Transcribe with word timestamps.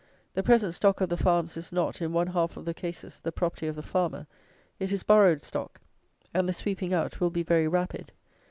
The 0.33 0.41
present 0.41 0.73
stock 0.73 0.99
of 0.99 1.09
the 1.09 1.15
farms 1.15 1.55
is 1.57 1.71
not, 1.71 2.01
in 2.01 2.11
one 2.11 2.25
half 2.25 2.57
of 2.57 2.65
the 2.65 2.73
cases, 2.73 3.19
the 3.19 3.31
property 3.31 3.67
of 3.67 3.75
the 3.75 3.83
farmer. 3.83 4.25
It 4.79 4.91
is 4.91 5.03
borrowed 5.03 5.43
stock; 5.43 5.79
and 6.33 6.49
the 6.49 6.53
sweeping 6.53 6.91
out 6.91 7.19
will 7.19 7.29
be 7.29 7.43
very 7.43 7.67
rapid. 7.67 8.11